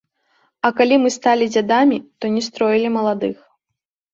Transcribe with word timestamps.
А 0.69 0.71
калі 0.77 0.95
мы 1.03 1.11
сталі 1.17 1.45
дзядамі, 1.53 1.97
то 2.19 2.33
не 2.39 2.45
строілі 2.47 2.89
маладых. 2.99 3.37